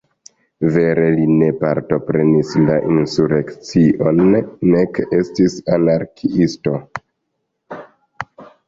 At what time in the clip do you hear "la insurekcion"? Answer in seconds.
2.69-4.25